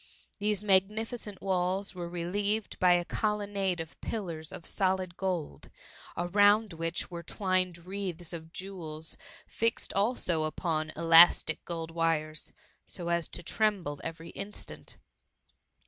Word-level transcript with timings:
These 0.39 0.63
magni 0.63 1.05
ficent 1.05 1.41
walls 1.43 1.93
were 1.93 2.09
relieved 2.09 2.79
by 2.79 2.93
a 2.93 3.05
colonnade 3.05 3.79
of 3.79 4.01
pillars 4.01 4.51
of 4.51 4.65
solid 4.65 5.15
gold, 5.15 5.69
around 6.17 6.73
which 6.73 7.11
were 7.11 7.21
twined 7.21 7.85
wreaths 7.85 8.33
of 8.33 8.51
jewels 8.51 9.15
fixed 9.45 9.93
also 9.93 10.45
upon 10.45 10.91
elastic 10.95 11.63
gold 11.65 11.91
wires, 11.91 12.51
so 12.87 13.09
as 13.09 13.27
to 13.27 13.43
tremble 13.43 14.01
every 14.03 14.29
instant. 14.31 14.97